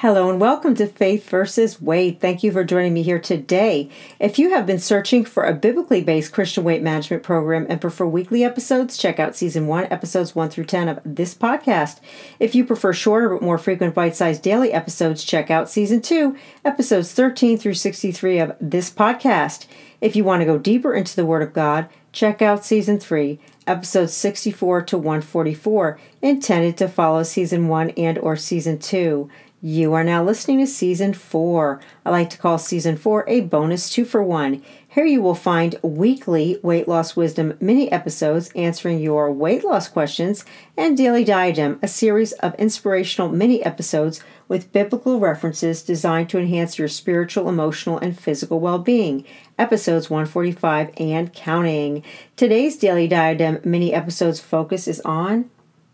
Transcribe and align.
Hello 0.00 0.28
and 0.28 0.38
welcome 0.38 0.74
to 0.74 0.86
Faith 0.86 1.26
versus 1.30 1.80
Weight. 1.80 2.20
Thank 2.20 2.42
you 2.42 2.52
for 2.52 2.64
joining 2.64 2.92
me 2.92 3.02
here 3.02 3.18
today. 3.18 3.88
If 4.20 4.38
you 4.38 4.50
have 4.50 4.66
been 4.66 4.78
searching 4.78 5.24
for 5.24 5.44
a 5.44 5.54
biblically 5.54 6.02
based 6.02 6.34
Christian 6.34 6.64
weight 6.64 6.82
management 6.82 7.22
program 7.22 7.64
and 7.70 7.80
prefer 7.80 8.04
weekly 8.04 8.44
episodes, 8.44 8.98
check 8.98 9.18
out 9.18 9.34
season 9.34 9.66
1, 9.66 9.84
episodes 9.90 10.34
1 10.34 10.50
through 10.50 10.66
10 10.66 10.88
of 10.90 11.00
this 11.02 11.34
podcast. 11.34 12.00
If 12.38 12.54
you 12.54 12.62
prefer 12.66 12.92
shorter 12.92 13.30
but 13.30 13.40
more 13.40 13.56
frequent 13.56 13.94
bite 13.94 14.14
sized 14.14 14.42
daily 14.42 14.70
episodes, 14.70 15.24
check 15.24 15.50
out 15.50 15.70
season 15.70 16.02
2, 16.02 16.36
episodes 16.62 17.12
13 17.12 17.56
through 17.56 17.72
63 17.72 18.38
of 18.38 18.54
this 18.60 18.90
podcast. 18.90 19.64
If 20.02 20.14
you 20.14 20.24
want 20.24 20.42
to 20.42 20.46
go 20.46 20.58
deeper 20.58 20.92
into 20.92 21.16
the 21.16 21.24
Word 21.24 21.42
of 21.42 21.54
God, 21.54 21.88
check 22.12 22.42
out 22.42 22.66
season 22.66 23.00
3, 23.00 23.38
episodes 23.66 24.12
64 24.12 24.82
to 24.82 24.98
144, 24.98 25.98
intended 26.20 26.76
to 26.76 26.86
follow 26.86 27.22
season 27.22 27.68
1 27.68 27.90
and 27.90 28.18
or 28.18 28.36
season 28.36 28.78
2. 28.78 29.30
You 29.62 29.94
are 29.94 30.04
now 30.04 30.22
listening 30.22 30.58
to 30.58 30.66
season 30.66 31.14
four. 31.14 31.80
I 32.04 32.10
like 32.10 32.28
to 32.28 32.38
call 32.38 32.58
season 32.58 32.98
four 32.98 33.24
a 33.26 33.40
bonus 33.40 33.88
two 33.88 34.04
for 34.04 34.22
one. 34.22 34.62
Here 34.86 35.06
you 35.06 35.22
will 35.22 35.34
find 35.34 35.80
weekly 35.82 36.60
weight 36.62 36.86
loss 36.86 37.16
wisdom 37.16 37.56
mini 37.58 37.90
episodes 37.90 38.50
answering 38.54 39.00
your 39.00 39.32
weight 39.32 39.64
loss 39.64 39.88
questions 39.88 40.44
and 40.76 40.94
Daily 40.94 41.24
Diadem, 41.24 41.78
a 41.80 41.88
series 41.88 42.32
of 42.32 42.54
inspirational 42.56 43.30
mini 43.30 43.62
episodes 43.64 44.22
with 44.46 44.72
biblical 44.72 45.20
references 45.20 45.82
designed 45.82 46.28
to 46.28 46.38
enhance 46.38 46.78
your 46.78 46.88
spiritual, 46.88 47.48
emotional, 47.48 47.96
and 47.96 48.18
physical 48.20 48.60
well 48.60 48.78
being. 48.78 49.24
Episodes 49.58 50.10
145 50.10 50.90
and 50.98 51.32
counting. 51.32 52.04
Today's 52.36 52.76
Daily 52.76 53.08
Diadem 53.08 53.60
mini 53.64 53.94
episodes 53.94 54.38
focus 54.38 54.86
is 54.86 55.00
on 55.00 55.48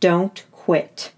Don't 0.00 0.44
Quit. 0.52 1.14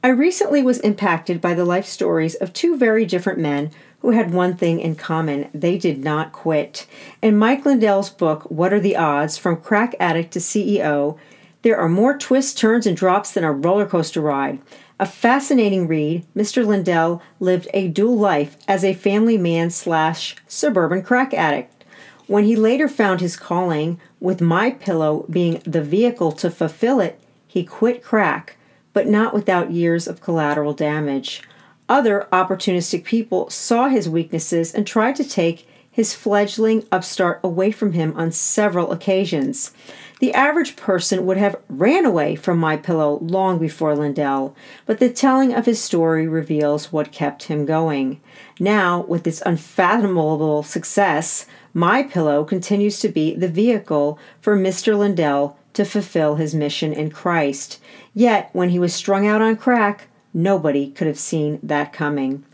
I 0.00 0.10
recently 0.10 0.62
was 0.62 0.78
impacted 0.78 1.40
by 1.40 1.54
the 1.54 1.64
life 1.64 1.84
stories 1.84 2.36
of 2.36 2.52
two 2.52 2.76
very 2.76 3.04
different 3.04 3.40
men 3.40 3.72
who 3.98 4.12
had 4.12 4.32
one 4.32 4.56
thing 4.56 4.78
in 4.78 4.94
common 4.94 5.50
they 5.52 5.76
did 5.76 6.04
not 6.04 6.30
quit. 6.30 6.86
In 7.20 7.36
Mike 7.36 7.66
Lindell's 7.66 8.08
book, 8.08 8.44
What 8.44 8.72
Are 8.72 8.78
the 8.78 8.94
Odds? 8.94 9.36
From 9.36 9.56
Crack 9.56 9.96
Addict 9.98 10.32
to 10.34 10.38
CEO, 10.38 11.18
there 11.62 11.76
are 11.76 11.88
more 11.88 12.16
twists, 12.16 12.54
turns, 12.54 12.86
and 12.86 12.96
drops 12.96 13.32
than 13.32 13.42
a 13.42 13.50
roller 13.50 13.86
coaster 13.86 14.20
ride. 14.20 14.60
A 15.00 15.06
fascinating 15.06 15.88
read, 15.88 16.24
Mr. 16.36 16.64
Lindell 16.64 17.20
lived 17.40 17.66
a 17.74 17.88
dual 17.88 18.16
life 18.16 18.56
as 18.68 18.84
a 18.84 18.94
family 18.94 19.36
man 19.36 19.68
slash 19.68 20.36
suburban 20.46 21.02
crack 21.02 21.34
addict. 21.34 21.84
When 22.28 22.44
he 22.44 22.54
later 22.54 22.86
found 22.86 23.20
his 23.20 23.36
calling, 23.36 23.98
with 24.20 24.40
My 24.40 24.70
Pillow 24.70 25.26
being 25.28 25.60
the 25.64 25.82
vehicle 25.82 26.30
to 26.32 26.52
fulfill 26.52 27.00
it, 27.00 27.18
he 27.48 27.64
quit 27.64 28.04
crack 28.04 28.57
but 28.98 29.06
not 29.06 29.32
without 29.32 29.70
years 29.70 30.08
of 30.08 30.20
collateral 30.20 30.72
damage. 30.72 31.40
Other 31.88 32.26
opportunistic 32.32 33.04
people 33.04 33.48
saw 33.48 33.88
his 33.88 34.08
weaknesses 34.08 34.74
and 34.74 34.84
tried 34.84 35.14
to 35.14 35.24
take 35.24 35.68
his 35.88 36.14
fledgling 36.14 36.84
upstart 36.90 37.38
away 37.44 37.70
from 37.70 37.92
him 37.92 38.12
on 38.16 38.32
several 38.32 38.90
occasions. 38.90 39.70
The 40.18 40.34
average 40.34 40.74
person 40.74 41.26
would 41.26 41.36
have 41.36 41.60
ran 41.68 42.04
away 42.04 42.34
from 42.34 42.58
my 42.58 42.76
pillow 42.76 43.20
long 43.22 43.60
before 43.60 43.94
Lindell, 43.94 44.56
but 44.84 44.98
the 44.98 45.10
telling 45.10 45.54
of 45.54 45.66
his 45.66 45.80
story 45.80 46.26
reveals 46.26 46.92
what 46.92 47.12
kept 47.12 47.44
him 47.44 47.66
going. 47.66 48.20
Now, 48.58 49.02
with 49.02 49.28
its 49.28 49.40
unfathomable 49.46 50.64
success, 50.64 51.46
my 51.72 52.02
pillow 52.02 52.42
continues 52.42 52.98
to 52.98 53.08
be 53.08 53.36
the 53.36 53.46
vehicle 53.46 54.18
for 54.40 54.56
Mr. 54.56 54.98
Lindell 54.98 55.56
to 55.74 55.84
fulfill 55.84 56.36
his 56.36 56.54
mission 56.54 56.92
in 56.92 57.10
Christ. 57.10 57.80
Yet, 58.14 58.50
when 58.52 58.70
he 58.70 58.78
was 58.78 58.94
strung 58.94 59.26
out 59.26 59.42
on 59.42 59.56
crack, 59.56 60.08
nobody 60.34 60.90
could 60.90 61.06
have 61.06 61.18
seen 61.18 61.60
that 61.62 61.92
coming. 61.92 62.44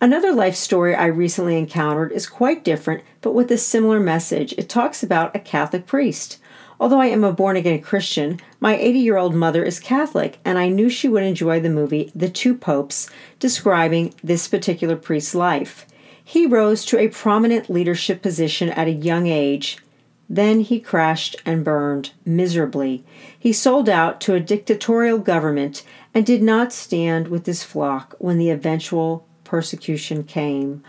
Another 0.00 0.32
life 0.32 0.54
story 0.54 0.94
I 0.94 1.06
recently 1.06 1.58
encountered 1.58 2.12
is 2.12 2.28
quite 2.28 2.62
different, 2.62 3.02
but 3.20 3.34
with 3.34 3.50
a 3.50 3.58
similar 3.58 3.98
message. 3.98 4.54
It 4.56 4.68
talks 4.68 5.02
about 5.02 5.34
a 5.34 5.40
Catholic 5.40 5.86
priest. 5.86 6.38
Although 6.80 7.00
I 7.00 7.06
am 7.06 7.24
a 7.24 7.32
born 7.32 7.56
again 7.56 7.80
Christian, 7.80 8.38
my 8.60 8.76
80 8.76 8.98
year 9.00 9.16
old 9.16 9.34
mother 9.34 9.64
is 9.64 9.80
Catholic, 9.80 10.38
and 10.44 10.56
I 10.56 10.68
knew 10.68 10.88
she 10.88 11.08
would 11.08 11.24
enjoy 11.24 11.58
the 11.58 11.68
movie 11.68 12.12
The 12.14 12.28
Two 12.28 12.54
Popes, 12.54 13.10
describing 13.40 14.14
this 14.22 14.46
particular 14.46 14.94
priest's 14.94 15.34
life. 15.34 15.84
He 16.22 16.46
rose 16.46 16.84
to 16.84 16.98
a 16.98 17.08
prominent 17.08 17.68
leadership 17.68 18.22
position 18.22 18.68
at 18.70 18.86
a 18.86 18.92
young 18.92 19.26
age, 19.26 19.78
then 20.28 20.60
he 20.60 20.78
crashed 20.78 21.36
and 21.46 21.64
burned 21.64 22.10
miserably. 22.24 23.04
He 23.38 23.52
sold 23.52 23.88
out 23.88 24.20
to 24.22 24.34
a 24.34 24.40
dictatorial 24.40 25.18
government 25.18 25.82
and 26.12 26.26
did 26.26 26.42
not 26.42 26.72
stand 26.72 27.28
with 27.28 27.46
his 27.46 27.62
flock 27.64 28.14
when 28.18 28.38
the 28.38 28.50
eventual 28.50 29.26
persecution 29.44 30.24
came. 30.24 30.82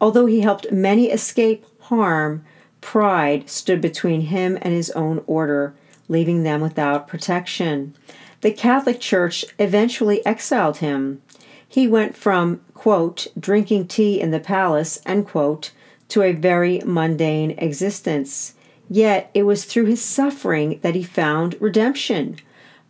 Although 0.00 0.26
he 0.26 0.40
helped 0.40 0.70
many 0.70 1.10
escape 1.10 1.66
harm, 1.80 2.44
pride 2.80 3.50
stood 3.50 3.80
between 3.80 4.22
him 4.22 4.58
and 4.62 4.72
his 4.72 4.90
own 4.92 5.22
order, 5.26 5.74
leaving 6.08 6.42
them 6.42 6.60
without 6.60 7.08
protection. 7.08 7.94
The 8.42 8.52
Catholic 8.52 9.00
Church 9.00 9.44
eventually 9.58 10.24
exiled 10.24 10.76
him. 10.76 11.22
He 11.66 11.88
went 11.88 12.16
from, 12.16 12.60
quote, 12.74 13.26
drinking 13.40 13.88
tea 13.88 14.20
in 14.20 14.30
the 14.30 14.38
palace, 14.38 15.00
end 15.04 15.26
quote, 15.26 15.72
to 16.08 16.22
a 16.22 16.32
very 16.32 16.80
mundane 16.84 17.52
existence. 17.52 18.54
Yet 18.88 19.30
it 19.34 19.44
was 19.44 19.64
through 19.64 19.86
his 19.86 20.02
suffering 20.02 20.78
that 20.82 20.94
he 20.94 21.02
found 21.02 21.56
redemption. 21.60 22.36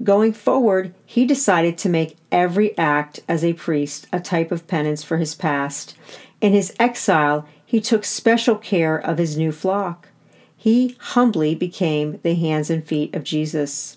Going 0.02 0.32
forward, 0.32 0.92
he 1.06 1.24
decided 1.24 1.78
to 1.78 1.88
make 1.88 2.16
every 2.32 2.76
act 2.76 3.20
as 3.28 3.44
a 3.44 3.52
priest 3.52 4.06
a 4.12 4.20
type 4.20 4.50
of 4.50 4.66
penance 4.66 5.04
for 5.04 5.18
his 5.18 5.34
past. 5.34 5.96
In 6.40 6.52
his 6.52 6.74
exile, 6.78 7.46
he 7.64 7.80
took 7.80 8.04
special 8.04 8.56
care 8.56 8.96
of 8.96 9.18
his 9.18 9.36
new 9.36 9.52
flock. 9.52 10.08
He 10.56 10.96
humbly 10.98 11.54
became 11.54 12.18
the 12.22 12.34
hands 12.34 12.70
and 12.70 12.84
feet 12.84 13.14
of 13.14 13.24
Jesus. 13.24 13.96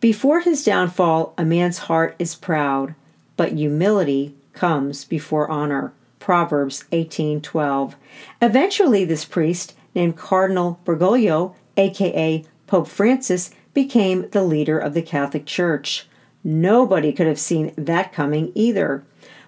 Before 0.00 0.40
his 0.40 0.64
downfall, 0.64 1.34
a 1.36 1.44
man's 1.44 1.78
heart 1.78 2.14
is 2.18 2.34
proud, 2.34 2.94
but 3.36 3.52
humility 3.52 4.34
comes 4.52 5.04
before 5.04 5.50
honor. 5.50 5.92
Proverbs 6.20 6.84
18:12. 6.92 7.94
Eventually 8.40 9.04
this 9.04 9.24
priest 9.24 9.74
named 9.98 10.16
Cardinal 10.16 10.78
Bergoglio, 10.84 11.54
aka 11.76 12.44
Pope 12.68 12.86
Francis, 12.86 13.50
became 13.74 14.30
the 14.30 14.44
leader 14.44 14.78
of 14.78 14.94
the 14.94 15.02
Catholic 15.02 15.44
Church. 15.44 16.06
Nobody 16.44 17.12
could 17.12 17.26
have 17.26 17.38
seen 17.38 17.74
that 17.76 18.12
coming 18.12 18.52
either. 18.54 19.02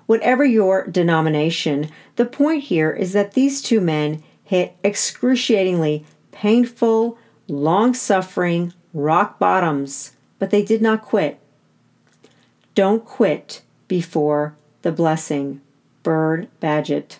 Whatever 0.06 0.44
your 0.44 0.88
denomination, 0.88 1.88
the 2.16 2.26
point 2.26 2.64
here 2.64 2.90
is 2.90 3.12
that 3.12 3.34
these 3.34 3.62
two 3.62 3.80
men 3.80 4.24
hit 4.42 4.76
excruciatingly 4.82 6.04
painful, 6.32 7.16
long 7.46 7.94
suffering 7.94 8.74
rock 8.92 9.38
bottoms, 9.38 10.16
but 10.40 10.50
they 10.50 10.64
did 10.64 10.82
not 10.82 11.02
quit. 11.02 11.38
Don't 12.74 13.04
quit 13.04 13.62
before 13.86 14.56
the 14.82 14.90
blessing. 14.90 15.60
Bird 16.02 16.48
Badgett. 16.60 17.18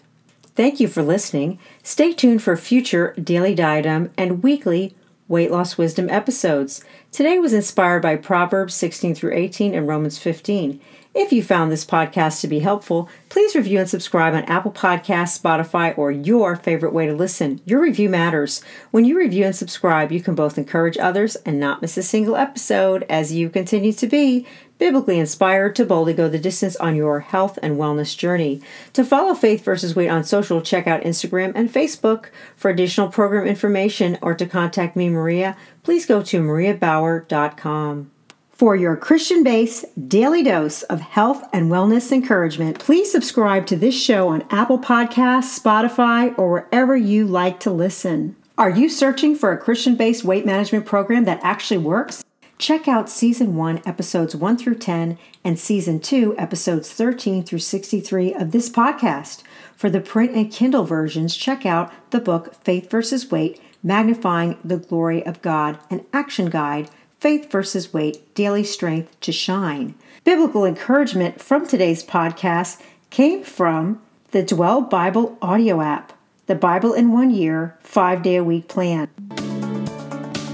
Thank 0.61 0.79
you 0.79 0.89
for 0.89 1.03
listening. 1.03 1.59
Stay 1.83 2.13
tuned 2.13 2.43
for 2.43 2.55
future 2.55 3.15
Daily 3.15 3.55
Diadem 3.55 4.13
and 4.19 4.43
weekly 4.43 4.95
Weight 5.27 5.51
Loss 5.51 5.79
Wisdom 5.79 6.11
episodes. 6.11 6.85
Today 7.11 7.39
was 7.39 7.55
inspired 7.55 8.03
by 8.03 8.17
Proverbs 8.17 8.75
16 8.75 9.15
through 9.15 9.33
18 9.33 9.75
and 9.75 9.89
Romans 9.89 10.19
15. 10.19 10.79
If 11.13 11.33
you 11.33 11.43
found 11.43 11.73
this 11.73 11.85
podcast 11.85 12.41
to 12.41 12.47
be 12.47 12.61
helpful, 12.61 13.09
please 13.31 13.57
review 13.57 13.81
and 13.81 13.91
subscribe 13.91 14.33
on 14.33 14.45
Apple 14.45 14.71
Podcasts, 14.71 15.41
Spotify, 15.41 15.97
or 15.99 16.13
your 16.13 16.55
favorite 16.55 16.93
way 16.93 17.07
to 17.07 17.13
listen. 17.13 17.61
Your 17.65 17.81
review 17.81 18.09
matters. 18.09 18.63
When 18.93 19.05
you 19.05 19.19
review 19.19 19.45
and 19.45 19.57
subscribe, 19.57 20.13
you 20.13 20.23
can 20.23 20.37
both 20.37 20.57
encourage 20.57 20.97
others 20.99 21.35
and 21.45 21.59
not 21.59 21.83
miss 21.83 21.97
a 21.97 22.05
single 22.05 22.37
episode 22.37 23.05
as 23.09 23.33
you 23.33 23.51
continue 23.51 23.93
to 23.93 24.07
be 24.07 24.47
biblically 24.79 25.19
inspired 25.19 25.75
to 25.77 25.85
boldly 25.85 26.15
go 26.15 26.29
the 26.29 26.39
distance 26.39 26.77
on 26.77 26.95
your 26.95 27.19
health 27.19 27.59
and 27.61 27.77
wellness 27.77 28.17
journey. 28.17 28.63
To 28.93 29.05
follow 29.05 29.35
Faith 29.35 29.65
versus 29.65 29.97
Weight 29.97 30.09
on 30.09 30.23
social, 30.23 30.63
check 30.63 30.87
out 30.87 31.03
Instagram 31.03 31.51
and 31.57 31.73
Facebook. 31.73 32.27
For 32.55 32.71
additional 32.71 33.09
program 33.09 33.49
information 33.49 34.17
or 34.23 34.37
to 34.37 34.47
contact 34.47 34.95
me, 34.95 35.09
Maria, 35.09 35.57
please 35.83 36.07
go 36.07 36.23
to 36.23 36.41
mariabauer.com. 36.41 38.13
For 38.61 38.77
your 38.77 38.95
Christian 38.95 39.43
based 39.43 39.87
daily 40.07 40.43
dose 40.43 40.83
of 40.83 41.01
health 41.01 41.49
and 41.51 41.71
wellness 41.71 42.13
encouragement, 42.13 42.79
please 42.79 43.11
subscribe 43.11 43.67
to 43.69 43.75
this 43.75 43.99
show 43.99 44.29
on 44.29 44.45
Apple 44.51 44.79
Podcasts, 44.79 45.59
Spotify, 45.59 46.39
or 46.39 46.51
wherever 46.51 46.95
you 46.95 47.27
like 47.27 47.59
to 47.61 47.71
listen. 47.71 48.37
Are 48.59 48.69
you 48.69 48.91
searching 48.91 49.35
for 49.35 49.51
a 49.51 49.57
Christian 49.57 49.97
based 49.97 50.25
weight 50.25 50.45
management 50.45 50.85
program 50.85 51.25
that 51.25 51.41
actually 51.43 51.79
works? 51.79 52.23
check 52.59 52.87
out 52.87 53.09
Season 53.09 53.57
1, 53.57 53.81
Episodes 53.87 54.37
1 54.37 54.59
through 54.59 54.75
10, 54.75 55.17
and 55.43 55.59
Season 55.59 55.99
2, 55.99 56.37
Episodes 56.37 56.93
13 56.93 57.43
through 57.43 57.61
63 57.61 58.35
of 58.35 58.51
this 58.51 58.69
podcast. 58.69 59.43
For 59.75 59.89
the 59.89 60.03
print 60.03 60.33
and 60.33 60.53
Kindle 60.53 60.85
versions, 60.85 61.35
check 61.35 61.65
out 61.65 61.91
the 62.11 62.21
book 62.21 62.55
Faith 62.63 62.91
versus 62.91 63.31
Weight 63.31 63.59
Magnifying 63.83 64.59
the 64.63 64.77
Glory 64.77 65.25
of 65.25 65.41
God, 65.41 65.79
an 65.89 66.05
action 66.13 66.51
guide, 66.51 66.91
Faith 67.21 67.51
versus 67.51 67.93
Weight 67.93 68.35
Daily 68.35 68.65
Strength 68.65 69.21
to 69.21 69.31
Shine. 69.31 69.95
Biblical 70.25 70.65
encouragement 70.65 71.39
from 71.39 71.67
today's 71.67 72.03
podcast 72.03 72.81
came 73.11 73.45
from 73.45 74.01
the 74.31 74.43
Dwell 74.43 74.81
Bible 74.81 75.37
audio 75.43 75.83
app, 75.83 76.15
the 76.47 76.55
Bible 76.55 76.95
in 76.95 77.13
One 77.13 77.31
Year, 77.31 77.77
five 77.83 78.23
day 78.23 78.37
a 78.37 78.45
week 78.45 78.69
plan. 78.69 79.09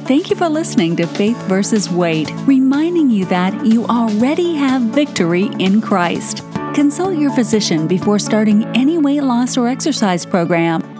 Thank 0.07 0.29
you 0.29 0.35
for 0.35 0.49
listening 0.49 0.97
to 0.97 1.07
Faith 1.07 1.41
versus 1.43 1.89
Weight, 1.89 2.31
reminding 2.47 3.11
you 3.11 3.27
that 3.27 3.65
you 3.65 3.87
already 3.87 4.57
have 4.57 4.83
victory 4.83 5.49
in 5.61 5.81
Christ. 5.81 6.43
Consult 6.75 7.17
your 7.17 7.31
physician 7.31 7.87
before 7.87 8.19
starting 8.19 8.65
any 8.77 8.99
weight 8.99 9.23
loss 9.23 9.57
or 9.57 9.69
exercise 9.69 10.27
program 10.27 10.96